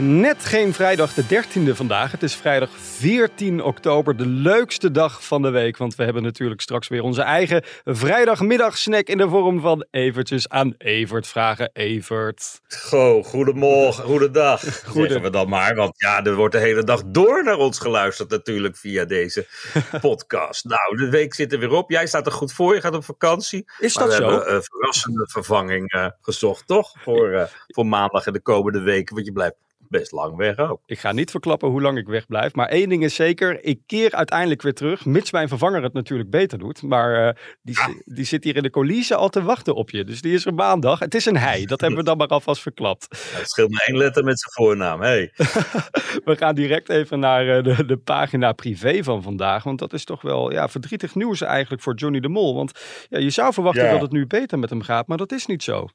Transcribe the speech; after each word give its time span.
Net 0.00 0.44
geen 0.44 0.72
vrijdag 0.72 1.14
de 1.14 1.24
13e 1.24 1.74
vandaag. 1.74 2.10
Het 2.10 2.22
is 2.22 2.34
vrijdag 2.34 2.70
14 2.70 3.62
oktober, 3.62 4.16
de 4.16 4.26
leukste 4.26 4.90
dag 4.90 5.24
van 5.26 5.42
de 5.42 5.50
week. 5.50 5.76
Want 5.76 5.94
we 5.94 6.04
hebben 6.04 6.22
natuurlijk 6.22 6.60
straks 6.60 6.88
weer 6.88 7.02
onze 7.02 7.22
eigen 7.22 7.64
vrijdagmiddagsnack 7.84 9.06
in 9.06 9.18
de 9.18 9.28
vorm 9.28 9.60
van 9.60 9.86
Evertjes 9.90 10.48
aan 10.48 10.74
Evert 10.78 11.26
vragen. 11.26 11.70
Evert. 11.72 12.60
Go, 12.66 13.22
goedemorgen, 13.22 14.04
goedendag. 14.04 14.84
Goede. 14.84 15.08
Zeggen 15.08 15.22
we 15.22 15.30
dan 15.30 15.48
maar, 15.48 15.74
want 15.74 15.92
ja, 15.96 16.24
er 16.24 16.34
wordt 16.34 16.54
de 16.54 16.60
hele 16.60 16.84
dag 16.84 17.02
door 17.06 17.44
naar 17.44 17.58
ons 17.58 17.78
geluisterd 17.78 18.30
natuurlijk 18.30 18.76
via 18.76 19.04
deze 19.04 19.46
podcast. 20.00 20.64
nou, 20.64 20.96
de 20.96 21.10
week 21.10 21.34
zit 21.34 21.52
er 21.52 21.58
weer 21.58 21.72
op. 21.72 21.90
Jij 21.90 22.06
staat 22.06 22.26
er 22.26 22.32
goed 22.32 22.52
voor, 22.52 22.74
je 22.74 22.80
gaat 22.80 22.94
op 22.94 23.04
vakantie. 23.04 23.64
Is 23.78 23.94
dat 23.94 24.12
zo? 24.12 24.18
We 24.18 24.32
hebben 24.32 24.54
een 24.54 24.62
verrassende 24.62 25.28
vervanging 25.30 25.94
uh, 25.94 26.06
gezocht, 26.20 26.66
toch? 26.66 26.92
Voor, 26.98 27.28
uh, 27.28 27.44
voor 27.66 27.86
maandag 27.86 28.26
en 28.26 28.32
de 28.32 28.40
komende 28.40 28.80
weken, 28.80 29.14
want 29.14 29.26
je 29.26 29.32
blijft 29.32 29.56
best 29.90 30.12
lang 30.12 30.36
weg 30.36 30.56
ook. 30.56 30.80
Ik 30.86 30.98
ga 30.98 31.12
niet 31.12 31.30
verklappen 31.30 31.68
hoe 31.68 31.80
lang 31.80 31.98
ik 31.98 32.06
weg 32.06 32.26
blijf. 32.26 32.54
Maar 32.54 32.68
één 32.68 32.88
ding 32.88 33.04
is 33.04 33.14
zeker, 33.14 33.64
ik 33.64 33.80
keer 33.86 34.12
uiteindelijk 34.12 34.62
weer 34.62 34.74
terug. 34.74 35.04
Mits 35.04 35.32
mijn 35.32 35.48
vervanger 35.48 35.82
het 35.82 35.92
natuurlijk 35.92 36.30
beter 36.30 36.58
doet. 36.58 36.82
Maar 36.82 37.26
uh, 37.26 37.32
die, 37.62 37.76
die 38.04 38.24
zit 38.24 38.44
hier 38.44 38.56
in 38.56 38.62
de 38.62 38.70
coulissen 38.70 39.16
al 39.16 39.28
te 39.28 39.42
wachten 39.42 39.74
op 39.74 39.90
je. 39.90 40.04
Dus 40.04 40.20
die 40.20 40.34
is 40.34 40.46
er 40.46 40.54
maandag. 40.54 40.98
Het 40.98 41.14
is 41.14 41.26
een 41.26 41.36
hij. 41.48 41.64
Dat 41.64 41.80
hebben 41.80 41.98
we 41.98 42.04
dan 42.04 42.16
maar 42.16 42.26
alvast 42.26 42.62
verklapt. 42.62 43.06
Ja, 43.10 43.38
het 43.38 43.50
scheelt 43.50 43.70
maar 43.70 43.84
één 43.86 43.96
letter 43.96 44.24
met 44.24 44.40
zijn 44.40 44.52
voornaam. 44.52 45.00
Hey. 45.00 45.32
we 46.24 46.36
gaan 46.36 46.54
direct 46.54 46.88
even 46.88 47.18
naar 47.18 47.46
uh, 47.46 47.76
de, 47.76 47.84
de, 47.84 47.96
pagina 47.96 48.52
privé 48.52 49.02
van 49.02 49.22
vandaag. 49.22 49.64
Want 49.64 49.78
dat 49.78 49.92
is 49.92 50.04
toch 50.04 50.22
wel 50.22 50.52
ja, 50.52 50.68
verdrietig 50.68 51.14
nieuws 51.14 51.40
eigenlijk 51.40 51.82
voor 51.82 51.94
Johnny 51.94 52.20
de 52.20 52.28
Mol. 52.28 52.54
Want 52.54 52.80
ja, 53.08 53.18
je 53.18 53.30
zou 53.30 53.52
verwachten 53.52 53.84
ja. 53.84 53.92
dat 53.92 54.00
het 54.00 54.12
nu 54.12 54.26
beter 54.26 54.58
met 54.58 54.70
hem 54.70 54.82
gaat. 54.82 55.06
Maar 55.06 55.18
dat 55.18 55.32
is 55.32 55.46
niet 55.46 55.62
zo. 55.62 55.88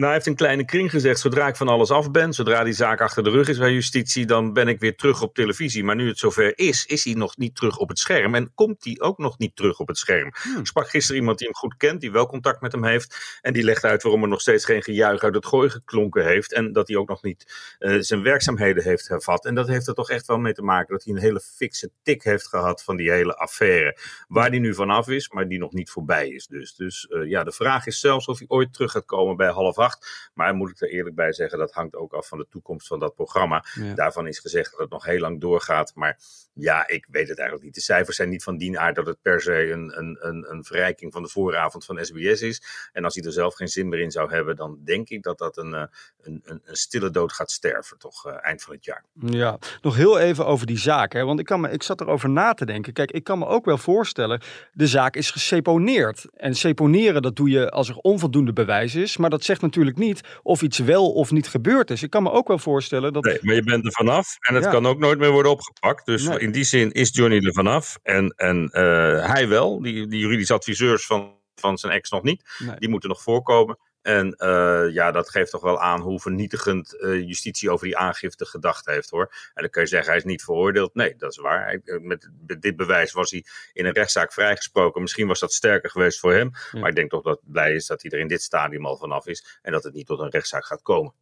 Nou, 0.00 0.12
hij 0.12 0.20
heeft 0.20 0.30
een 0.30 0.46
kleine 0.46 0.64
kring 0.64 0.90
gezegd: 0.90 1.20
zodra 1.20 1.48
ik 1.48 1.56
van 1.56 1.68
alles 1.68 1.90
af 1.90 2.10
ben, 2.10 2.32
zodra 2.32 2.64
die 2.64 2.72
zaak 2.72 3.00
achter 3.00 3.24
de 3.24 3.30
rug 3.30 3.48
is 3.48 3.58
bij 3.58 3.72
justitie, 3.72 4.26
dan 4.26 4.52
ben 4.52 4.68
ik 4.68 4.80
weer 4.80 4.96
terug 4.96 5.22
op 5.22 5.34
televisie. 5.34 5.84
Maar 5.84 5.96
nu 5.96 6.08
het 6.08 6.18
zover 6.18 6.58
is, 6.58 6.86
is 6.86 7.04
hij 7.04 7.14
nog 7.14 7.36
niet 7.36 7.56
terug 7.56 7.78
op 7.78 7.88
het 7.88 7.98
scherm. 7.98 8.34
En 8.34 8.54
komt 8.54 8.84
hij 8.84 8.96
ook 8.98 9.18
nog 9.18 9.38
niet 9.38 9.56
terug 9.56 9.78
op 9.78 9.88
het 9.88 9.98
scherm. 9.98 10.32
Hmm. 10.42 10.58
Ik 10.58 10.66
sprak 10.66 10.88
gisteren 10.88 11.20
iemand 11.20 11.38
die 11.38 11.46
hem 11.46 11.56
goed 11.56 11.76
kent, 11.76 12.00
die 12.00 12.10
wel 12.10 12.26
contact 12.26 12.60
met 12.60 12.72
hem 12.72 12.84
heeft. 12.84 13.38
En 13.40 13.52
die 13.52 13.62
legt 13.62 13.84
uit 13.84 14.02
waarom 14.02 14.22
er 14.22 14.28
nog 14.28 14.40
steeds 14.40 14.64
geen 14.64 14.82
gejuich 14.82 15.22
uit 15.22 15.34
het 15.34 15.46
gooi 15.46 15.70
geklonken 15.70 16.24
heeft. 16.24 16.52
En 16.52 16.72
dat 16.72 16.88
hij 16.88 16.96
ook 16.96 17.08
nog 17.08 17.22
niet 17.22 17.76
uh, 17.78 17.96
zijn 18.00 18.22
werkzaamheden 18.22 18.82
heeft 18.82 19.08
hervat. 19.08 19.44
En 19.44 19.54
dat 19.54 19.68
heeft 19.68 19.88
er 19.88 19.94
toch 19.94 20.10
echt 20.10 20.26
wel 20.26 20.38
mee 20.38 20.52
te 20.52 20.62
maken 20.62 20.94
dat 20.94 21.04
hij 21.04 21.14
een 21.14 21.20
hele 21.20 21.40
fikse 21.40 21.90
tik 22.02 22.22
heeft 22.22 22.48
gehad 22.48 22.82
van 22.82 22.96
die 22.96 23.10
hele 23.10 23.36
affaire. 23.36 23.98
Waar 24.28 24.50
die 24.50 24.60
nu 24.60 24.74
vanaf 24.74 25.08
is, 25.08 25.30
maar 25.30 25.48
die 25.48 25.58
nog 25.58 25.72
niet 25.72 25.90
voorbij 25.90 26.28
is. 26.28 26.46
Dus, 26.46 26.74
dus 26.74 27.06
uh, 27.10 27.28
ja, 27.28 27.44
de 27.44 27.52
vraag 27.52 27.86
is 27.86 28.00
zelfs 28.00 28.26
of 28.26 28.38
hij 28.38 28.48
ooit 28.48 28.72
terug 28.72 28.90
gaat 28.90 29.04
komen 29.04 29.36
bij 29.36 29.50
half 29.50 29.78
acht. 29.78 29.88
Maar 30.34 30.54
moet 30.54 30.70
ik 30.70 30.80
er 30.80 30.90
eerlijk 30.90 31.16
bij 31.16 31.32
zeggen, 31.32 31.58
dat 31.58 31.72
hangt 31.72 31.96
ook 31.96 32.12
af 32.12 32.28
van 32.28 32.38
de 32.38 32.46
toekomst 32.50 32.86
van 32.86 32.98
dat 32.98 33.14
programma. 33.14 33.64
Ja. 33.74 33.94
Daarvan 33.94 34.26
is 34.26 34.38
gezegd 34.38 34.70
dat 34.70 34.80
het 34.80 34.90
nog 34.90 35.04
heel 35.04 35.20
lang 35.20 35.40
doorgaat. 35.40 35.92
Maar 35.94 36.18
ja, 36.54 36.88
ik 36.88 37.06
weet 37.10 37.28
het 37.28 37.38
eigenlijk 37.38 37.66
niet. 37.66 37.74
De 37.74 37.80
cijfers 37.80 38.16
zijn 38.16 38.28
niet 38.28 38.42
van 38.42 38.56
die 38.56 38.78
aard 38.78 38.96
dat 38.96 39.06
het 39.06 39.22
per 39.22 39.40
se 39.40 39.70
een, 39.70 39.98
een, 39.98 40.18
een, 40.20 40.50
een 40.50 40.64
verrijking 40.64 41.12
van 41.12 41.22
de 41.22 41.28
vooravond 41.28 41.84
van 41.84 42.04
SBS 42.04 42.42
is. 42.42 42.62
En 42.92 43.04
als 43.04 43.14
hij 43.14 43.24
er 43.24 43.32
zelf 43.32 43.54
geen 43.54 43.68
zin 43.68 43.88
meer 43.88 44.00
in 44.00 44.10
zou 44.10 44.30
hebben, 44.30 44.56
dan 44.56 44.78
denk 44.84 45.08
ik 45.08 45.22
dat 45.22 45.38
dat 45.38 45.56
een, 45.56 45.72
een, 45.72 45.88
een, 46.22 46.60
een 46.64 46.76
stille 46.76 47.10
dood 47.10 47.32
gaat 47.32 47.50
sterven, 47.50 47.98
toch 47.98 48.26
uh, 48.26 48.34
eind 48.40 48.62
van 48.62 48.74
het 48.74 48.84
jaar. 48.84 49.04
Ja, 49.14 49.58
nog 49.80 49.96
heel 49.96 50.18
even 50.18 50.46
over 50.46 50.66
die 50.66 50.78
zaak. 50.78 51.12
Hè? 51.12 51.24
Want 51.24 51.40
ik, 51.40 51.46
kan 51.46 51.60
me, 51.60 51.70
ik 51.70 51.82
zat 51.82 52.00
erover 52.00 52.30
na 52.30 52.54
te 52.54 52.66
denken. 52.66 52.92
Kijk, 52.92 53.10
ik 53.10 53.24
kan 53.24 53.38
me 53.38 53.46
ook 53.46 53.64
wel 53.64 53.78
voorstellen, 53.78 54.40
de 54.72 54.86
zaak 54.86 55.16
is 55.16 55.30
geseponeerd. 55.30 56.26
En 56.36 56.54
seponeren, 56.54 57.22
dat 57.22 57.36
doe 57.36 57.50
je 57.50 57.70
als 57.70 57.88
er 57.88 57.96
onvoldoende 57.96 58.52
bewijs 58.52 58.94
is. 58.94 59.16
Maar 59.16 59.30
dat 59.30 59.44
zegt 59.44 59.60
natuurlijk 59.60 59.69
niet 59.76 60.20
of 60.42 60.62
iets 60.62 60.78
wel 60.78 61.12
of 61.12 61.30
niet 61.30 61.48
gebeurd 61.48 61.90
is. 61.90 62.02
Ik 62.02 62.10
kan 62.10 62.22
me 62.22 62.30
ook 62.30 62.48
wel 62.48 62.58
voorstellen 62.58 63.12
dat... 63.12 63.24
Nee, 63.24 63.38
maar 63.40 63.54
je 63.54 63.62
bent 63.62 63.84
er 63.84 63.92
vanaf 63.92 64.36
en 64.40 64.54
het 64.54 64.64
ja. 64.64 64.70
kan 64.70 64.86
ook 64.86 64.98
nooit 64.98 65.18
meer 65.18 65.30
worden 65.30 65.52
opgepakt. 65.52 66.06
Dus 66.06 66.28
nee. 66.28 66.38
in 66.38 66.52
die 66.52 66.64
zin 66.64 66.92
is 66.92 67.10
Johnny 67.12 67.46
er 67.46 67.52
vanaf. 67.52 67.98
En, 68.02 68.34
en 68.36 68.70
uh, 68.72 69.32
hij 69.32 69.48
wel, 69.48 69.82
die, 69.82 70.06
die 70.06 70.20
juridische 70.20 70.54
adviseurs 70.54 71.06
van, 71.06 71.34
van 71.54 71.78
zijn 71.78 71.92
ex 71.92 72.10
nog 72.10 72.22
niet. 72.22 72.42
Nee. 72.58 72.76
Die 72.78 72.88
moeten 72.88 73.08
nog 73.08 73.22
voorkomen. 73.22 73.78
En 74.02 74.34
uh, 74.38 74.92
ja, 74.92 75.10
dat 75.10 75.30
geeft 75.30 75.50
toch 75.50 75.60
wel 75.60 75.80
aan 75.80 76.00
hoe 76.00 76.20
vernietigend 76.20 76.94
uh, 76.94 77.26
justitie 77.26 77.70
over 77.70 77.86
die 77.86 77.96
aangifte 77.96 78.44
gedacht 78.44 78.86
heeft 78.86 79.10
hoor. 79.10 79.32
En 79.54 79.62
dan 79.62 79.70
kun 79.70 79.82
je 79.82 79.88
zeggen, 79.88 80.08
hij 80.08 80.18
is 80.18 80.24
niet 80.24 80.44
veroordeeld. 80.44 80.94
Nee, 80.94 81.16
dat 81.16 81.30
is 81.30 81.36
waar. 81.36 81.64
Hij, 81.64 81.80
met, 82.00 82.30
met, 82.46 82.62
dit 82.62 82.76
bewijs 82.76 83.12
was 83.12 83.30
hij 83.30 83.44
in 83.72 83.86
een 83.86 83.92
rechtszaak 83.92 84.32
vrijgesproken. 84.32 85.02
Misschien 85.02 85.26
was 85.26 85.40
dat 85.40 85.52
sterker 85.52 85.90
geweest 85.90 86.18
voor 86.18 86.32
hem. 86.32 86.50
Ja. 86.72 86.80
Maar 86.80 86.88
ik 86.88 86.94
denk 86.94 87.10
toch 87.10 87.22
dat 87.22 87.40
het 87.40 87.52
blij 87.52 87.74
is 87.74 87.86
dat 87.86 88.02
hij 88.02 88.10
er 88.10 88.18
in 88.18 88.28
dit 88.28 88.42
stadium 88.42 88.86
al 88.86 88.96
vanaf 88.96 89.26
is. 89.26 89.58
En 89.62 89.72
dat 89.72 89.84
het 89.84 89.94
niet 89.94 90.06
tot 90.06 90.20
een 90.20 90.30
rechtszaak 90.30 90.64
gaat 90.64 90.82
komen. 90.82 91.14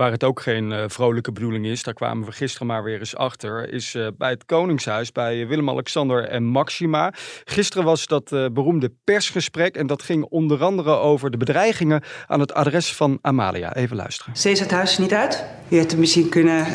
Waar 0.00 0.10
het 0.10 0.24
ook 0.24 0.40
geen 0.40 0.70
uh, 0.70 0.84
vrolijke 0.86 1.32
bedoeling 1.32 1.66
is, 1.66 1.82
daar 1.82 1.94
kwamen 1.94 2.26
we 2.26 2.32
gisteren 2.32 2.66
maar 2.66 2.82
weer 2.82 2.98
eens 2.98 3.16
achter, 3.16 3.72
is 3.72 3.94
uh, 3.94 4.06
bij 4.18 4.30
het 4.30 4.44
Koningshuis, 4.44 5.12
bij 5.12 5.46
Willem-Alexander 5.46 6.24
en 6.24 6.44
Maxima. 6.44 7.12
Gisteren 7.44 7.84
was 7.84 8.06
dat 8.06 8.32
uh, 8.32 8.46
beroemde 8.52 8.92
persgesprek 9.04 9.76
en 9.76 9.86
dat 9.86 10.02
ging 10.02 10.24
onder 10.24 10.62
andere 10.62 10.90
over 10.90 11.30
de 11.30 11.36
bedreigingen 11.36 12.02
aan 12.26 12.40
het 12.40 12.54
adres 12.54 12.94
van 12.94 13.18
Amalia. 13.22 13.74
Even 13.74 13.96
luisteren. 13.96 14.36
Ze 14.36 14.50
is 14.50 14.60
het 14.60 14.70
huis 14.70 14.98
niet 14.98 15.12
uit. 15.12 15.44
U 15.68 15.76
heeft 15.76 15.96
misschien 15.96 16.28
kunnen 16.28 16.66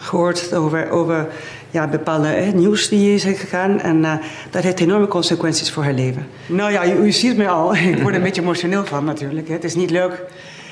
gehoord 0.00 0.54
over, 0.54 0.90
over 0.90 1.28
ja, 1.70 1.88
bepaalde 1.88 2.50
nieuws 2.54 2.88
die 2.88 3.14
is 3.14 3.24
gegaan. 3.24 3.80
En 3.80 4.20
dat 4.50 4.62
heeft 4.62 4.80
enorme 4.80 5.06
consequenties 5.08 5.70
voor 5.70 5.82
haar 5.82 5.92
leven. 5.92 6.26
Nou 6.46 6.72
ja, 6.72 6.86
u, 6.86 7.04
u 7.04 7.12
ziet 7.12 7.36
me 7.36 7.48
al. 7.48 7.74
Ik 7.76 7.98
word 7.98 8.08
er 8.08 8.14
een 8.14 8.22
beetje 8.22 8.42
emotioneel 8.42 8.84
van 8.84 9.04
natuurlijk. 9.04 9.48
Hè. 9.48 9.54
Het 9.54 9.64
is 9.64 9.74
niet 9.74 9.90
leuk 9.90 10.24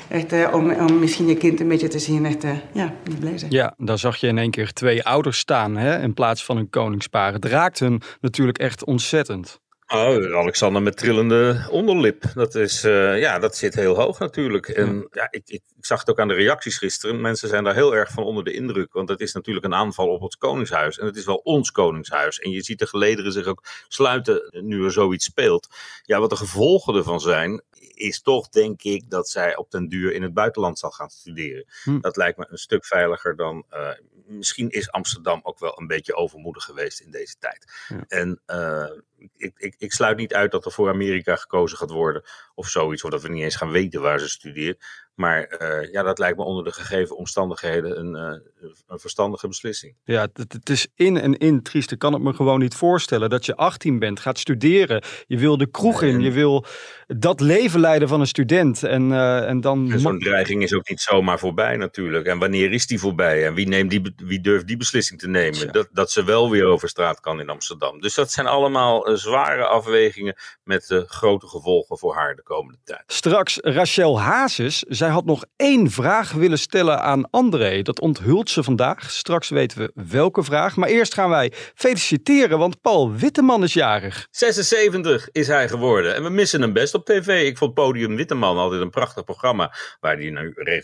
echt, 0.09 0.33
uh, 0.33 0.53
om, 0.53 0.71
om 0.71 0.99
misschien 0.99 1.27
je 1.27 1.35
kind 1.35 1.59
een 1.59 1.67
beetje 1.67 1.87
te 1.87 1.99
zien. 1.99 2.25
Echt, 2.25 2.43
uh, 2.43 2.57
ja, 2.73 2.93
niet 3.03 3.19
blij 3.19 3.37
zijn. 3.37 3.51
Ja, 3.51 3.73
daar 3.77 3.99
zag 3.99 4.17
je 4.17 4.27
in 4.27 4.37
één 4.37 4.51
keer 4.51 4.73
twee 4.73 5.03
ouders 5.03 5.37
staan 5.37 5.77
hè, 5.77 6.01
in 6.01 6.13
plaats 6.13 6.45
van 6.45 6.57
een 6.57 6.69
koningspaar. 6.69 7.33
Het 7.33 7.45
raakt 7.45 7.79
hun 7.79 8.01
natuurlijk 8.21 8.57
echt 8.57 8.85
ontzettend. 8.85 9.59
Oh, 9.87 10.35
Alexander 10.35 10.81
met 10.81 10.97
trillende 10.97 11.67
onderlip. 11.69 12.23
Dat, 12.33 12.55
is, 12.55 12.85
uh, 12.85 13.19
ja, 13.19 13.39
dat 13.39 13.55
zit 13.55 13.75
heel 13.75 13.95
hoog 13.95 14.19
natuurlijk. 14.19 14.67
En 14.67 14.95
ja. 14.95 15.07
ja 15.11 15.27
ik, 15.29 15.41
ik, 15.45 15.61
ik, 15.77 15.85
zag 15.85 15.99
het 15.99 16.09
ook 16.09 16.19
aan 16.19 16.27
de 16.27 16.33
reacties 16.33 16.77
gisteren. 16.77 17.21
Mensen 17.21 17.49
zijn 17.49 17.63
daar 17.63 17.73
heel 17.73 17.95
erg 17.95 18.11
van 18.11 18.23
onder 18.23 18.43
de 18.43 18.53
indruk. 18.53 18.93
Want 18.93 19.09
het 19.09 19.19
is 19.19 19.33
natuurlijk 19.33 19.65
een 19.65 19.73
aanval 19.73 20.07
op 20.07 20.21
het 20.21 20.37
Koningshuis. 20.37 20.99
En 20.99 21.05
het 21.05 21.15
is 21.15 21.25
wel 21.25 21.35
ons 21.35 21.71
Koningshuis. 21.71 22.39
En 22.39 22.51
je 22.51 22.61
ziet 22.61 22.79
de 22.79 22.87
gelederen 22.87 23.31
zich 23.31 23.45
ook 23.45 23.63
sluiten 23.87 24.49
nu 24.51 24.83
er 24.83 24.91
zoiets 24.91 25.25
speelt. 25.25 25.67
Ja, 26.01 26.19
wat 26.19 26.29
de 26.29 26.35
gevolgen 26.35 26.95
ervan 26.95 27.19
zijn, 27.19 27.63
is 27.95 28.21
toch, 28.21 28.49
denk 28.49 28.83
ik, 28.83 29.09
dat 29.09 29.29
zij 29.29 29.55
op 29.55 29.71
den 29.71 29.87
duur 29.87 30.13
in 30.13 30.21
het 30.21 30.33
buitenland 30.33 30.79
zal 30.79 30.91
gaan 30.91 31.09
studeren. 31.09 31.65
Hm. 31.83 31.99
Dat 31.99 32.17
lijkt 32.17 32.37
me 32.37 32.45
een 32.49 32.57
stuk 32.57 32.85
veiliger 32.85 33.35
dan. 33.35 33.65
Uh, 33.71 33.89
misschien 34.27 34.69
is 34.69 34.91
Amsterdam 34.91 35.39
ook 35.43 35.59
wel 35.59 35.79
een 35.79 35.87
beetje 35.87 36.15
overmoedig 36.15 36.63
geweest 36.63 36.99
in 36.99 37.11
deze 37.11 37.35
tijd. 37.39 37.73
Ja. 37.87 38.03
En 38.07 38.41
uh, 38.47 39.01
ik, 39.17 39.53
ik, 39.57 39.75
ik, 39.77 39.91
sluit 39.91 40.17
niet 40.17 40.33
uit 40.33 40.51
dat 40.51 40.65
er 40.65 40.71
voor 40.71 40.89
Amerika 40.89 41.35
gekozen 41.35 41.77
gaat 41.77 41.89
worden 41.89 42.23
of 42.55 42.67
zoiets, 42.67 43.03
of 43.03 43.09
dat 43.09 43.21
we 43.21 43.29
niet 43.29 43.43
eens 43.43 43.55
gaan 43.55 43.71
weten 43.71 44.01
waar 44.01 44.19
ze 44.19 44.29
studeert. 44.29 44.83
Maar 45.15 45.61
uh, 45.61 45.91
ja, 45.91 46.03
dat 46.03 46.19
lijkt 46.19 46.37
me 46.37 46.43
onder 46.43 46.63
de 46.63 46.71
gegeven 46.71 47.17
omstandigheden 47.17 47.99
een, 47.99 48.41
uh, 48.61 48.71
een 48.87 48.99
verstandige 48.99 49.47
beslissing. 49.47 49.95
Ja, 50.03 50.27
het, 50.33 50.53
het, 50.53 50.69
is 50.69 50.87
in 50.95 51.19
en 51.19 51.37
in 51.37 51.61
triest. 51.61 51.91
Ik 51.91 51.99
kan 51.99 52.13
het 52.13 52.21
me 52.21 52.33
gewoon 52.33 52.59
niet 52.59 52.75
voorstellen 52.75 53.29
dat 53.29 53.45
je 53.45 53.55
18 53.55 53.99
bent, 53.99 54.19
gaat 54.19 54.39
studeren. 54.39 55.03
Je 55.27 55.37
wil 55.37 55.57
de 55.57 55.71
kroeg 55.71 56.01
in, 56.01 56.21
je 56.21 56.31
wil 56.31 56.65
dat 57.07 57.39
leven 57.39 57.79
leiden 57.79 58.07
van 58.07 58.19
een 58.19 58.27
student. 58.27 58.83
En, 58.83 59.09
uh, 59.09 59.49
en 59.49 59.61
dan. 59.61 59.99
Zo'n 59.99 60.19
dreiging 60.19 60.63
is 60.63 60.73
ook 60.73 60.89
niet 60.89 61.01
zomaar 61.01 61.39
voorbij 61.39 61.77
natuurlijk. 61.77 62.25
En 62.25 62.39
wanneer 62.39 62.71
is 62.71 62.87
die 62.87 62.99
voorbij? 62.99 63.45
En 63.45 63.53
wie, 63.53 63.67
neemt 63.67 63.89
die, 63.89 64.13
wie 64.15 64.41
durft 64.41 64.67
die 64.67 64.77
beslissing 64.77 65.19
te 65.19 65.27
nemen? 65.27 65.71
Dat, 65.71 65.87
dat 65.91 66.11
ze 66.11 66.23
wel 66.23 66.49
weer 66.49 66.65
over 66.65 66.89
straat 66.89 67.19
kan 67.19 67.39
in 67.39 67.49
Amsterdam. 67.49 68.01
Dus 68.01 68.13
dat 68.13 68.31
zijn 68.31 68.47
allemaal 68.47 69.04
zware 69.13 69.65
afwegingen 69.65 70.35
met 70.63 71.03
grote 71.07 71.47
gevolgen 71.47 71.97
voor 71.97 72.15
haar 72.15 72.35
de 72.35 72.43
komende 72.43 72.79
tijd. 72.83 73.03
Straks 73.07 73.57
Rachel 73.61 74.19
Hazes. 74.19 74.79
Zij 74.79 75.09
had 75.09 75.25
nog 75.25 75.45
één 75.55 75.91
vraag 75.91 76.31
willen 76.31 76.59
stellen 76.59 77.01
aan 77.01 77.29
André. 77.29 77.81
Dat 77.81 77.99
onthult 77.99 78.49
ze 78.49 78.63
vandaag. 78.63 79.11
Straks 79.11 79.49
weten 79.49 79.77
we 79.77 79.91
welke 80.09 80.43
vraag. 80.43 80.75
Maar 80.75 80.89
eerst 80.89 81.13
gaan 81.13 81.29
wij 81.29 81.51
feliciteren, 81.75 82.57
want 82.57 82.81
Paul 82.81 83.13
Witteman 83.13 83.63
is 83.63 83.73
jarig. 83.73 84.27
76 84.31 85.29
is 85.31 85.47
hij 85.47 85.69
geworden. 85.69 86.15
En 86.15 86.23
we 86.23 86.29
missen 86.29 86.61
hem 86.61 86.73
best 86.73 86.93
op 86.93 87.05
tv. 87.05 87.47
Ik 87.47 87.57
vond 87.57 87.73
Podium 87.73 88.15
Witteman 88.15 88.57
altijd 88.57 88.81
een 88.81 88.89
prachtig 88.89 89.23
programma. 89.23 89.73
Waar 89.99 90.17
hij 90.17 90.29
nu 90.29 90.53
uh, 90.55 90.81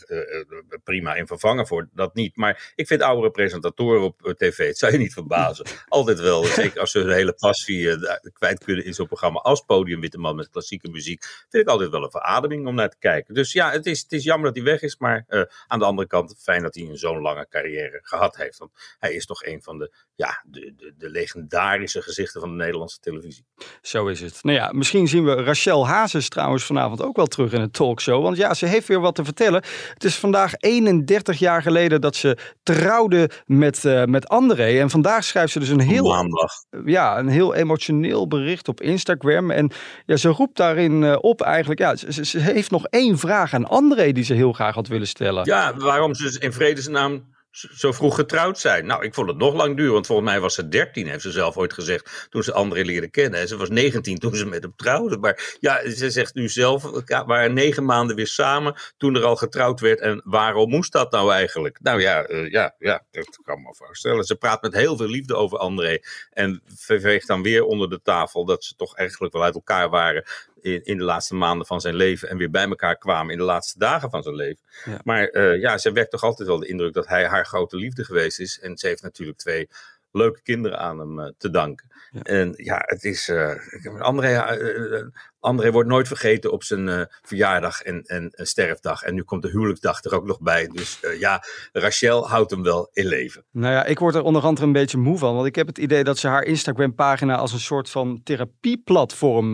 prima 0.84 1.16
in 1.16 1.28
vervangen 1.28 1.68
voor. 1.68 1.90
Dat 1.94 2.16
niet. 2.16 2.36
Maar 2.36 2.72
ik 2.76 2.88
vind 2.88 3.02
oudere 3.02 3.32
presentatoren 3.32 4.02
op 4.02 4.34
tv. 4.38 4.68
Het 4.68 4.78
zou 4.78 4.92
je 4.92 4.98
niet 4.98 5.14
verbazen. 5.14 5.66
altijd 5.88 6.20
wel. 6.20 6.44
Zeker 6.44 6.80
als 6.80 6.92
ze 6.92 7.00
hun 7.00 7.14
hele 7.14 7.34
passie 7.34 7.90
kwijt 8.34 8.64
kunnen 8.64 8.86
in 8.86 8.94
zo'n 8.94 9.08
programma 9.08 9.40
als 9.40 9.62
Podium 9.62 10.00
Witte 10.02 10.18
Man 10.18 10.36
met 10.36 10.50
klassieke 10.50 10.90
muziek, 10.90 11.24
vind 11.50 11.64
ik 11.64 11.70
altijd 11.70 11.90
wel 11.90 12.04
een 12.04 12.12
verademing 12.12 12.68
om 12.68 12.76
naar 12.76 12.90
te 12.90 12.98
kijken. 13.00 13.34
Dus 13.34 13.52
ja, 13.52 13.72
het 13.72 13.86
is, 13.86 14.02
het 14.02 14.12
is 14.12 14.24
jammer 14.24 14.46
dat 14.46 14.56
hij 14.56 14.72
weg 14.72 14.82
is, 14.82 14.98
maar 14.98 15.26
uh, 15.30 15.42
aan 15.68 15.80
de 15.80 15.86
andere 15.86 16.08
kant 16.08 16.36
fijn 16.40 16.62
dat 16.62 16.76
hij 16.76 16.84
een 16.84 16.98
zo'n 16.98 17.22
lange 17.22 17.48
carrière 17.50 18.00
gehad 18.04 18.36
heeft. 18.36 18.58
Want 18.58 18.72
hij 19.00 19.14
is 19.14 19.26
toch 19.26 19.44
een 19.44 19.62
van 19.62 19.78
de, 19.78 19.94
ja, 20.16 20.44
de, 20.46 20.74
de, 20.78 20.94
de 20.98 21.10
legendarische 21.10 22.02
gezichten 22.02 22.42
van 22.42 22.50
de 22.50 22.56
Nederlandse 22.56 23.00
televisie. 23.00 23.46
Zo 23.82 24.08
is 24.08 24.22
het. 24.22 24.44
Nou 24.44 24.58
ja, 24.58 24.72
misschien 24.72 25.08
zien 25.08 25.26
we 25.26 25.34
Rachel 25.34 25.88
Hazes 25.88 26.30
trouwens 26.30 26.64
vanavond 26.64 27.02
ook 27.02 27.16
wel 27.16 27.26
terug 27.26 27.54
in 27.54 27.62
het 27.62 27.74
talkshow. 27.74 28.24
Want 28.24 28.38
ja, 28.38 28.54
ze 28.54 28.66
heeft 28.66 28.88
weer 28.88 29.00
wat 29.00 29.16
te 29.16 29.24
vertellen. 29.24 29.64
Het 29.94 30.04
is 30.04 30.16
vandaag 30.16 30.54
31 30.58 31.40
jaar 31.40 31.62
geleden 31.62 32.02
dat 32.02 32.16
ze 32.16 32.38
trouwde 32.64 33.30
met, 33.46 33.84
uh, 33.84 34.04
met 34.04 34.28
André. 34.28 34.80
En 34.80 34.90
vandaag 34.90 35.24
schrijft 35.24 35.52
ze 35.52 35.60
dus 35.60 35.70
een 35.70 35.80
heel, 35.80 36.08
Maandag. 36.08 36.52
ja, 36.86 37.20
een 37.20 37.28
heel 37.28 37.54
emotioneel 37.54 38.01
bericht 38.28 38.68
op 38.68 38.82
Instagram. 38.82 39.52
En 39.52 39.72
ja, 40.06 40.16
ze 40.16 40.30
roept 40.30 40.58
daarin 40.58 41.02
uh, 41.02 41.18
op 41.22 41.42
eigenlijk, 41.42 41.80
ja, 41.80 41.96
ze, 41.96 42.26
ze, 42.26 42.40
heeft 42.40 42.72
nog 42.72 42.86
één 42.86 43.18
vraag 43.18 43.54
aan 43.54 43.68
André 43.68 44.12
die 44.12 44.24
ze 44.24 44.34
heel 44.34 44.54
graag 44.54 44.76
had 44.76 44.88
willen 44.88 45.08
stellen. 45.08 45.46
Ja, 45.46 45.76
waarom 45.76 46.14
ze 46.14 46.40
in 46.40 46.54
vredesnaam 46.54 47.24
zo 47.52 47.92
vroeg 47.92 48.16
getrouwd 48.16 48.60
zijn. 48.60 48.86
Nou, 48.86 49.04
ik 49.04 49.14
vond 49.14 49.28
het 49.28 49.38
nog 49.38 49.54
lang 49.54 49.78
duur, 49.78 49.92
want 49.92 50.06
volgens 50.06 50.30
mij 50.30 50.40
was 50.40 50.54
ze 50.54 50.68
13, 50.68 51.08
heeft 51.08 51.22
ze 51.22 51.32
zelf 51.32 51.58
ooit 51.58 51.74
gezegd, 51.74 52.28
toen 52.30 52.44
ze 52.44 52.54
André 52.54 52.82
leerde 52.82 53.10
kennen. 53.10 53.40
En 53.40 53.48
ze 53.48 53.58
was 53.58 53.70
19 53.70 54.18
toen 54.18 54.36
ze 54.36 54.46
met 54.46 54.64
hem 54.64 54.74
trouwde. 54.76 55.18
Maar 55.18 55.56
ja, 55.60 55.90
ze 55.90 56.12
zegt 56.12 56.34
nu 56.34 56.50
zelf, 56.50 56.84
we 56.84 57.24
waren 57.26 57.54
negen 57.54 57.86
maanden 57.86 58.16
weer 58.16 58.28
samen 58.28 58.76
toen 58.98 59.16
er 59.16 59.24
al 59.24 59.36
getrouwd 59.36 59.80
werd. 59.80 60.00
En 60.00 60.22
waarom 60.26 60.70
moest 60.70 60.92
dat 60.92 61.12
nou 61.12 61.32
eigenlijk? 61.32 61.80
Nou 61.82 62.02
ja, 62.02 62.30
uh, 62.30 62.52
ja, 62.52 62.76
ja 62.80 63.04
dat 63.12 63.40
kan 63.44 63.62
me 63.62 63.76
voorstellen. 63.76 64.24
Ze 64.24 64.36
praat 64.36 64.62
met 64.62 64.74
heel 64.74 64.98
veel 64.98 65.10
liefde 65.10 65.36
over 65.36 65.58
André 65.58 66.00
en 66.30 66.62
verveegt 66.76 67.28
dan 67.28 67.42
weer 67.42 67.64
onder 67.64 67.90
de 67.90 68.02
tafel 68.02 68.46
dat 68.46 68.64
ze 68.64 68.76
toch 68.76 68.96
eigenlijk 68.96 69.34
wel 69.34 69.44
uit 69.44 69.56
elkaar 69.56 69.90
waren 69.90 70.24
in, 70.62 70.84
in 70.84 70.98
de 70.98 71.04
laatste 71.04 71.36
maanden 71.36 71.68
van 71.68 71.82
zijn 71.82 71.96
leven 71.96 72.30
en 72.30 72.38
weer 72.38 72.50
bij 72.50 72.68
elkaar 72.68 72.98
kwamen 72.98 73.32
in 73.32 73.38
de 73.38 73.44
laatste 73.44 73.80
dagen 73.80 74.10
van 74.10 74.24
zijn 74.24 74.36
leven. 74.36 74.64
Ja. 74.86 75.00
Maar 75.04 75.34
uh, 75.34 75.60
ja, 75.60 75.78
ze 75.78 75.92
wekt 75.92 76.12
toch 76.12 76.24
altijd 76.24 76.48
wel 76.48 76.60
de 76.60 76.68
indruk 76.68 76.94
dat 76.94 77.08
hij 77.08 77.26
haar 77.28 77.46
grote 77.46 77.76
liefde 77.76 78.04
geweest 78.04 78.40
is. 78.40 78.60
En 78.60 78.78
ze 78.78 78.88
heeft 78.88 79.02
natuurlijk 79.02 79.38
twee 79.38 79.70
leuke 80.12 80.42
kinderen 80.42 80.80
aan 80.80 81.00
hem 81.00 81.20
uh, 81.20 81.26
te 81.38 81.50
danken. 81.50 81.90
Ja. 82.12 82.22
En 82.22 82.54
ja, 82.56 82.82
het 82.86 83.04
is. 83.04 83.30
Uh, 83.30 83.52
André, 84.00 84.62
uh, 84.62 85.08
André 85.40 85.72
wordt 85.72 85.90
nooit 85.90 86.08
vergeten 86.08 86.52
op 86.52 86.64
zijn 86.64 87.10
verjaardag 87.22 87.82
en, 87.82 88.04
en, 88.04 88.30
en, 88.32 88.48
sterfdag. 88.48 89.04
En 89.04 89.14
nu 89.14 89.24
komt 89.24 89.42
de 89.42 89.50
huwelijksdag 89.50 90.04
er 90.04 90.16
ook 90.16 90.26
nog 90.26 90.40
bij. 90.40 90.68
Dus 90.68 91.00
ja, 91.20 91.44
Rachel 91.72 92.28
houdt 92.28 92.52
hem 92.52 92.64
wel 92.64 92.90
in 92.94 93.06
leven. 93.06 93.44
Nou 93.52 93.74
ja, 93.74 93.86
ik 93.86 94.00
word 94.00 94.16
er 94.16 94.22
onder 94.22 94.42
andere 94.42 94.68
een 94.68 94.74
beetje 94.74 94.98
moe 94.98 95.18
van. 95.18 95.36
Want 95.36 95.48
ik 95.48 95.56
heb 95.56 95.68
het 95.68 95.78
idee 95.78 96.04
dat 96.04 96.18
ze 96.18 96.28
haar 96.28 96.44
Instagram-pagina 96.44 97.36
als 97.36 97.54
een 97.54 97.60
soort 97.60 97.90
van 97.90 98.22
therapieplatform 98.24 99.52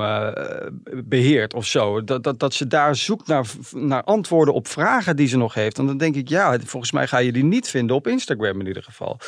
beheert 1.06 1.54
of 1.54 1.66
zo. 1.66 2.04
Dat, 2.04 2.24
dat, 2.24 2.40
dat 2.40 2.54
ze 2.54 2.68
daar 2.68 2.96
zoekt 2.96 3.28
naar, 3.28 3.46
naar 3.72 4.04
antwoorden 4.04 4.54
op 4.54 4.68
vragen 4.68 5.16
die 5.16 5.28
ze 5.28 5.38
nog 5.38 5.54
heeft. 5.54 5.78
En 5.78 5.86
dan 5.86 5.98
denk 5.98 6.16
ik, 6.16 6.30
ja, 6.30 6.60
volgens 6.60 6.92
mij 6.92 7.08
ga 7.08 7.18
je 7.18 7.32
die 7.32 7.44
niet 7.44 7.68
vinden 7.68 7.96
op 7.96 8.08
Instagram 8.08 8.60
in 8.60 8.68
ieder 8.68 8.84
geval. 8.84 9.20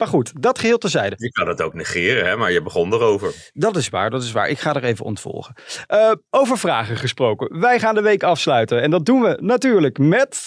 Maar 0.00 0.08
goed, 0.08 0.32
dat 0.42 0.58
geheel 0.58 0.78
terzijde. 0.78 1.16
Je 1.18 1.32
kan 1.32 1.48
het 1.48 1.62
ook 1.62 1.74
negeren, 1.74 2.28
hè? 2.28 2.36
maar 2.36 2.52
je 2.52 2.62
begon 2.62 2.92
erover. 2.92 3.34
Dat 3.52 3.76
is 3.76 3.88
waar, 3.88 4.10
dat 4.10 4.22
is 4.22 4.32
waar. 4.32 4.48
Ik 4.48 4.58
ga 4.58 4.74
er 4.74 4.84
even 4.84 5.04
ontvolgen. 5.04 5.54
Uh, 5.88 6.12
over 6.30 6.58
vragen 6.58 6.96
gesproken. 6.96 7.60
Wij 7.60 7.78
gaan 7.78 7.94
de 7.94 8.00
week 8.02 8.22
afsluiten. 8.22 8.82
En 8.82 8.90
dat 8.90 9.06
doen 9.06 9.22
we 9.22 9.38
natuurlijk 9.40 9.98
met... 9.98 10.46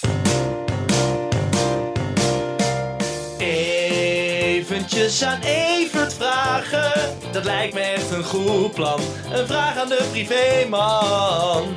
Eventjes 3.38 5.24
aan 5.24 5.40
Evert 5.42 6.14
vragen. 6.14 7.16
Dat 7.32 7.44
lijkt 7.44 7.74
me 7.74 7.80
echt 7.80 8.12
een 8.12 8.24
goed 8.24 8.74
plan. 8.74 9.00
Een 9.34 9.48
vraag 9.48 9.78
aan 9.78 9.90
de 9.90 10.08
privéman. 10.12 11.74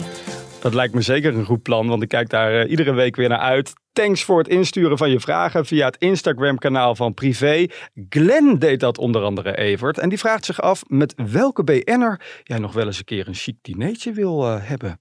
Dat 0.61 0.75
lijkt 0.75 0.95
me 0.95 1.01
zeker 1.01 1.35
een 1.35 1.45
goed 1.45 1.63
plan, 1.63 1.89
want 1.89 2.03
ik 2.03 2.09
kijk 2.09 2.29
daar 2.29 2.65
uh, 2.65 2.71
iedere 2.71 2.93
week 2.93 3.17
weer 3.17 3.29
naar 3.29 3.39
uit. 3.39 3.73
Thanks 3.97 4.25
voor 4.25 4.39
het 4.39 4.49
insturen 4.49 4.99
van 4.99 5.11
je 5.11 5.21
vragen 5.21 5.67
via 5.67 5.87
het 5.87 5.97
Instagram-kanaal 5.99 6.95
van 6.95 7.15
Privé. 7.15 7.67
Glenn 8.09 8.59
deed 8.59 8.81
dat 8.81 8.99
onder 8.99 9.23
andere, 9.23 9.57
Evert. 9.57 9.99
En 9.99 10.09
die 10.09 10.19
vraagt 10.19 10.45
zich 10.45 10.61
af 10.61 10.83
met 10.87 11.15
welke 11.31 11.65
BN'er 11.65 12.21
jij 12.43 12.59
nog 12.59 12.73
wel 12.73 12.87
eens 12.87 12.99
een 12.99 13.05
keer 13.05 13.29
een 13.29 13.35
chic 13.35 13.57
dinertje 13.63 14.13
wil 14.13 14.43
uh, 14.43 14.57
hebben. 14.61 15.01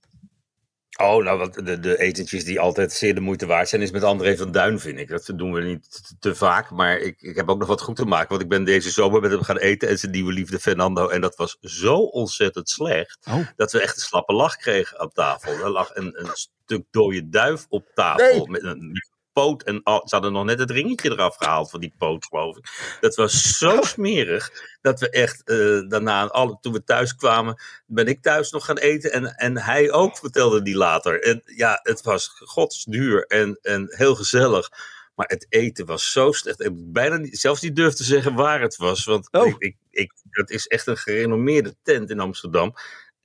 Oh, 1.01 1.23
nou, 1.23 1.37
wat 1.37 1.53
de, 1.53 1.79
de 1.79 1.97
etentjes 1.97 2.43
die 2.43 2.59
altijd 2.59 2.93
zeer 2.93 3.15
de 3.15 3.21
moeite 3.21 3.45
waard 3.45 3.69
zijn, 3.69 3.81
is 3.81 3.91
met 3.91 4.03
André 4.03 4.37
van 4.37 4.51
Duin, 4.51 4.79
vind 4.79 4.99
ik. 4.99 5.07
Dat 5.07 5.31
doen 5.35 5.53
we 5.53 5.61
niet 5.61 6.15
te, 6.19 6.35
vaak, 6.35 6.71
maar 6.71 6.97
ik, 6.97 7.21
ik 7.21 7.35
heb 7.35 7.49
ook 7.49 7.59
nog 7.59 7.67
wat 7.67 7.81
goed 7.81 7.95
te 7.95 8.05
maken. 8.05 8.29
Want 8.29 8.41
ik 8.41 8.49
ben 8.49 8.63
deze 8.63 8.89
zomer 8.89 9.21
met 9.21 9.31
hem 9.31 9.43
gaan 9.43 9.57
eten 9.57 9.89
en 9.89 9.97
zijn 9.97 10.11
nieuwe 10.11 10.33
liefde 10.33 10.59
Fernando. 10.59 11.07
En 11.07 11.21
dat 11.21 11.35
was 11.35 11.57
zo 11.61 11.97
ontzettend 11.97 12.69
slecht, 12.69 13.17
oh. 13.27 13.47
dat 13.55 13.71
we 13.71 13.81
echt 13.81 13.95
een 13.95 14.01
slappe 14.01 14.33
lach 14.33 14.55
kregen 14.57 14.99
aan 14.99 15.11
tafel. 15.11 15.53
Er 15.53 15.69
lag 15.69 15.95
een, 15.95 16.19
een 16.19 16.31
stuk 16.33 16.85
dode 16.91 17.29
duif 17.29 17.65
op 17.69 17.87
tafel 17.93 18.45
nee. 18.45 18.49
met 18.49 18.63
een 18.63 19.03
poot. 19.35 19.63
En 19.63 19.81
oh, 19.83 20.05
ze 20.05 20.15
hadden 20.15 20.31
nog 20.31 20.45
net 20.45 20.59
het 20.59 20.71
ringetje 20.71 21.11
eraf 21.11 21.35
gehaald 21.35 21.69
van 21.69 21.79
die 21.79 21.93
poot, 21.97 22.25
geloof 22.25 22.57
ik. 22.57 22.97
Dat 23.01 23.15
was 23.15 23.57
zo 23.57 23.81
smerig 23.81 24.51
dat 24.81 24.99
we 24.99 25.09
echt 25.09 25.41
uh, 25.45 25.89
daarna, 25.89 26.27
alle, 26.27 26.57
toen 26.61 26.73
we 26.73 26.83
thuis 26.83 27.15
kwamen, 27.15 27.61
ben 27.85 28.07
ik 28.07 28.21
thuis 28.21 28.51
nog 28.51 28.65
gaan 28.65 28.77
eten. 28.77 29.11
En, 29.11 29.25
en 29.25 29.57
hij 29.57 29.91
ook 29.91 30.17
vertelde 30.17 30.61
die 30.61 30.75
later. 30.75 31.21
En 31.23 31.41
ja, 31.45 31.79
het 31.83 32.01
was 32.01 32.27
godsduur 32.27 33.25
en, 33.25 33.59
en 33.61 33.87
heel 33.89 34.15
gezellig. 34.15 34.69
Maar 35.15 35.27
het 35.27 35.45
eten 35.49 35.85
was 35.85 36.11
zo 36.11 36.31
slecht. 36.31 36.61
Ik 36.61 36.71
bijna 36.73 37.17
niet, 37.17 37.37
zelfs 37.37 37.61
niet 37.61 37.75
durf 37.75 37.93
te 37.93 38.03
zeggen 38.03 38.33
waar 38.33 38.61
het 38.61 38.77
was. 38.77 39.05
Want 39.05 39.27
oh. 39.31 39.47
ik, 39.47 39.55
ik, 39.57 39.75
ik, 39.89 40.13
het 40.29 40.49
is 40.49 40.67
echt 40.67 40.87
een 40.87 40.97
gerenommeerde 40.97 41.75
tent 41.83 42.09
in 42.09 42.19
Amsterdam. 42.19 42.73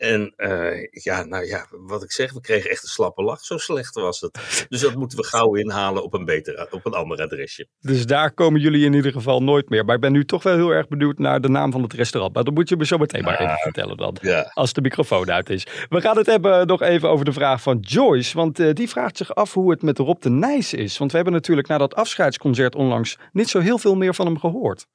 En 0.00 0.35
uh, 0.37 0.87
ja, 0.91 1.25
nou 1.25 1.47
ja, 1.47 1.67
wat 1.70 2.02
ik 2.02 2.12
zeg, 2.12 2.32
we 2.32 2.41
kregen 2.41 2.70
echt 2.70 2.82
een 2.82 2.88
slappe 2.88 3.23
lach. 3.23 3.44
Zo 3.44 3.58
slecht 3.58 3.94
was 3.94 4.20
het. 4.20 4.67
Dus 4.69 4.81
dat 4.81 4.94
moeten 4.94 5.19
we 5.19 5.25
gauw 5.25 5.55
inhalen 5.55 6.02
op 6.02 6.14
een, 6.14 6.25
beter, 6.25 6.69
op 6.70 6.87
een 6.87 6.93
ander 6.93 7.23
adresje. 7.23 7.67
Dus 7.81 8.06
daar 8.06 8.32
komen 8.32 8.61
jullie 8.61 8.85
in 8.85 8.93
ieder 8.93 9.12
geval 9.12 9.43
nooit 9.43 9.69
meer. 9.69 9.85
Maar 9.85 9.94
ik 9.94 10.00
ben 10.00 10.12
nu 10.12 10.25
toch 10.25 10.43
wel 10.43 10.55
heel 10.55 10.70
erg 10.70 10.88
benieuwd 10.88 11.19
naar 11.19 11.41
de 11.41 11.49
naam 11.49 11.73
van 11.73 11.82
het 11.82 11.93
restaurant. 11.93 12.35
Maar 12.35 12.44
dat 12.44 12.55
moet 12.55 12.69
je 12.69 12.76
me 12.76 12.87
zo 12.87 12.99
meteen 12.99 13.25
maar 13.25 13.41
even 13.41 13.58
vertellen 13.58 13.97
dan. 13.97 14.17
Ja. 14.20 14.50
Als 14.55 14.73
de 14.73 14.81
microfoon 14.81 15.31
uit 15.31 15.50
is. 15.50 15.67
We 15.88 16.00
gaan 16.00 16.17
het 16.17 16.26
hebben 16.26 16.67
nog 16.67 16.82
even 16.82 17.08
over 17.08 17.25
de 17.25 17.32
vraag 17.32 17.62
van 17.62 17.79
Joyce. 17.79 18.37
Want 18.37 18.61
uh, 18.61 18.73
die 18.73 18.88
vraagt 18.88 19.17
zich 19.17 19.35
af 19.35 19.52
hoe 19.52 19.70
het 19.70 19.82
met 19.82 19.99
Rob 19.99 20.23
de 20.23 20.31
Nijs 20.31 20.75
is. 20.75 20.99
Want 20.99 21.11
we 21.11 21.17
hebben 21.17 21.35
natuurlijk 21.35 21.69
na 21.69 21.79
dat 21.79 21.94
afscheidsconcert 21.94 22.75
onlangs 22.75 23.19
niet 23.32 23.49
zo 23.49 23.58
heel 23.58 23.79
veel 23.79 23.94
meer 23.94 24.14
van 24.14 24.26
hem 24.26 24.38
gehoord. 24.38 24.87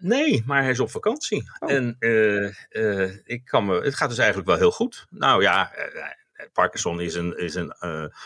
Nee, 0.00 0.42
maar 0.46 0.62
hij 0.62 0.70
is 0.70 0.80
op 0.80 0.90
vakantie. 0.90 1.50
Oh. 1.58 1.72
En 1.72 1.96
uh, 1.98 2.52
uh, 2.70 3.10
ik 3.24 3.44
kan 3.44 3.66
me, 3.66 3.80
het 3.80 3.94
gaat 3.94 4.08
dus 4.08 4.18
eigenlijk 4.18 4.48
wel 4.48 4.58
heel 4.58 4.70
goed. 4.70 5.06
Nou 5.10 5.42
ja, 5.42 5.72
uh, 5.76 6.04
Parkinson 6.52 7.00
is 7.00 7.14
een, 7.14 7.38
is 7.38 7.54
een 7.54 7.74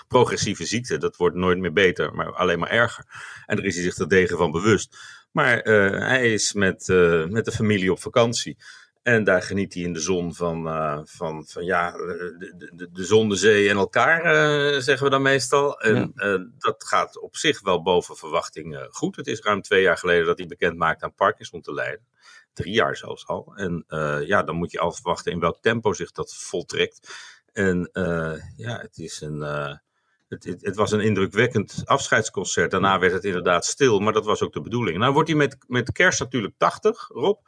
progressieve 0.09 0.65
ziekte. 0.65 0.99
Dat 0.99 1.17
wordt 1.17 1.37
nooit 1.37 1.59
meer 1.59 1.73
beter, 1.73 2.15
maar 2.15 2.33
alleen 2.33 2.59
maar 2.59 2.71
erger. 2.71 3.05
En 3.47 3.57
daar 3.57 3.65
is 3.65 3.75
hij 3.75 3.85
zich 3.85 3.95
terdege 3.95 4.37
van 4.37 4.51
bewust. 4.51 4.99
Maar 5.31 5.59
hij 5.99 6.33
is 6.33 6.53
met, 6.53 6.87
met 7.29 7.45
de 7.45 7.53
familie 7.53 7.93
op 7.93 8.01
vakantie. 8.01 8.57
En 9.05 9.25
daar 9.25 9.43
geniet 9.43 9.75
hij 9.75 9.83
in 9.83 9.93
de 9.93 10.01
zon 10.01 10.35
van, 10.35 10.67
uh, 10.67 11.01
van, 11.05 11.47
van 11.47 11.65
ja, 11.65 11.91
de, 11.91 12.71
de, 12.75 12.89
de 12.93 13.05
zon, 13.05 13.29
de 13.29 13.37
zee 13.37 13.69
en 13.69 13.77
elkaar, 13.77 14.25
uh, 14.25 14.81
zeggen 14.81 15.05
we 15.05 15.11
dan 15.11 15.23
meestal. 15.23 15.81
En 15.81 16.13
ja. 16.15 16.27
uh, 16.27 16.41
dat 16.59 16.85
gaat 16.85 17.19
op 17.19 17.37
zich 17.37 17.61
wel 17.61 17.83
boven 17.83 18.17
verwachting 18.17 18.87
goed. 18.91 19.17
Het 19.17 19.27
is 19.27 19.41
ruim 19.41 19.63
twee 19.63 19.83
jaar 19.83 19.99
geleden 19.99 20.27
dat 20.27 20.39
hij 20.39 20.47
bekend 20.47 20.77
maakte 20.77 21.05
aan 21.05 21.15
Parkinson 21.15 21.61
te 21.61 21.73
lijden. 21.73 22.07
Drie 22.53 22.75
jaar 22.75 22.97
zelfs 22.97 23.27
al. 23.27 23.53
En 23.55 23.85
ja, 24.27 24.43
dan 24.43 24.57
moet 24.57 24.73
je 24.73 24.79
afwachten 24.79 25.33
in 25.33 25.41
welk 25.41 25.59
tempo 25.61 25.93
zich 25.93 26.13
dat 26.13 26.35
voltrekt. 26.35 27.15
En 27.53 27.91
ja, 28.57 28.79
het 28.79 28.99
is 28.99 29.21
een. 29.21 29.41
Het, 30.29 30.45
het, 30.45 30.65
het, 30.65 30.77
was 30.77 30.93
een 30.93 31.01
indrukwekkend 31.01 31.83
afscheidsconcert. 31.85 32.71
Daarna 32.71 32.99
werd 32.99 33.13
het 33.13 33.25
inderdaad 33.25 33.65
stil, 33.65 33.99
maar 33.99 34.13
dat 34.13 34.25
was 34.25 34.43
ook 34.43 34.53
de 34.53 34.61
bedoeling. 34.61 34.99
Nou 34.99 35.13
wordt 35.13 35.29
hij 35.29 35.39
met, 35.39 35.57
met 35.67 35.93
kerst 35.93 36.21
natuurlijk 36.21 36.55
80, 36.59 37.09
Rob. 37.09 37.39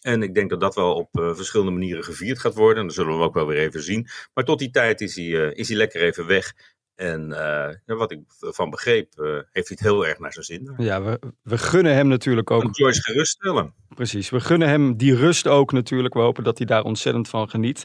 En 0.00 0.22
ik 0.22 0.34
denk 0.34 0.50
dat 0.50 0.60
dat 0.60 0.74
wel 0.74 0.94
op 0.94 1.18
uh, 1.18 1.34
verschillende 1.34 1.72
manieren 1.72 2.04
gevierd 2.04 2.38
gaat 2.38 2.54
worden. 2.54 2.78
En 2.80 2.86
dat 2.86 2.94
zullen 2.94 3.18
we 3.18 3.24
ook 3.24 3.34
wel 3.34 3.46
weer 3.46 3.58
even 3.58 3.82
zien. 3.82 4.08
Maar 4.34 4.44
tot 4.44 4.58
die 4.58 4.70
tijd 4.70 5.00
is 5.00 5.16
hij, 5.16 5.24
uh, 5.24 5.50
is 5.52 5.68
hij 5.68 5.76
lekker 5.76 6.02
even 6.02 6.26
weg. 6.26 6.52
En 6.94 7.28
uh, 7.30 7.98
wat 7.98 8.12
ik 8.12 8.20
van 8.26 8.70
begreep, 8.70 9.12
heeft 9.52 9.68
hij 9.68 9.76
het 9.78 9.80
heel 9.80 10.06
erg 10.06 10.18
naar 10.18 10.32
zijn 10.32 10.44
zin. 10.44 10.74
Ja, 10.76 11.02
we, 11.02 11.18
we 11.42 11.58
gunnen 11.58 11.94
hem 11.94 12.08
natuurlijk 12.08 12.50
ook. 12.50 12.76
Joyce 12.76 13.02
geruststellen. 13.02 13.74
Precies, 13.88 14.30
we 14.30 14.40
gunnen 14.40 14.68
hem 14.68 14.96
die 14.96 15.16
rust 15.16 15.46
ook 15.46 15.72
natuurlijk. 15.72 16.14
We 16.14 16.20
hopen 16.20 16.44
dat 16.44 16.58
hij 16.58 16.66
daar 16.66 16.82
ontzettend 16.82 17.28
van 17.28 17.50
geniet. 17.50 17.82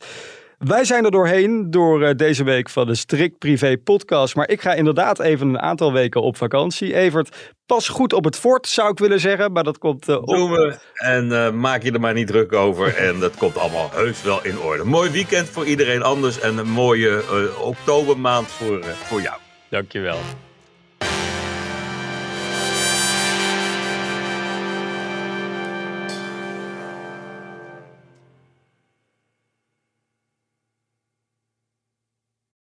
Wij 0.68 0.86
zijn 0.86 1.06
er 1.06 1.12
doorheen 1.12 1.72
door 1.72 2.02
uh, 2.02 2.10
deze 2.16 2.44
week 2.44 2.70
van 2.70 2.88
de 2.88 2.96
Strikt 2.96 3.38
Privé 3.38 3.78
podcast. 3.78 4.36
Maar 4.36 4.50
ik 4.50 4.62
ga 4.62 4.74
inderdaad 4.74 5.20
even 5.20 5.48
een 5.48 5.60
aantal 5.60 5.94
weken 5.94 6.22
op 6.22 6.38
vakantie. 6.38 6.94
Evert, 6.94 7.54
pas 7.66 7.88
goed 7.90 8.14
op 8.14 8.24
het 8.24 8.36
fort 8.36 8.68
zou 8.68 8.92
ik 8.92 9.00
willen 9.00 9.20
zeggen. 9.20 9.52
Maar 9.52 9.64
dat 9.64 9.78
komt 9.78 10.10
uh, 10.10 10.16
op. 10.16 10.28
Doen 10.28 10.52
we. 10.52 10.78
En 10.94 11.26
uh, 11.26 11.52
maak 11.52 11.84
je 11.84 11.92
er 11.92 12.00
maar 12.00 12.14
niet 12.14 12.28
druk 12.28 12.54
over. 12.54 12.96
en 13.08 13.20
dat 13.20 13.38
komt 13.38 13.58
allemaal 13.58 13.90
heus 13.94 14.22
wel 14.22 14.46
in 14.46 14.60
orde. 14.60 14.84
Mooi 14.84 15.10
weekend 15.10 15.50
voor 15.50 15.66
iedereen 15.66 16.04
anders. 16.04 16.40
En 16.40 16.58
een 16.58 16.70
mooie 16.70 17.24
oktobermaand 17.62 18.48
voor, 18.48 18.84
voor 18.84 19.22
jou. 19.22 19.38
Dankjewel. 19.70 20.18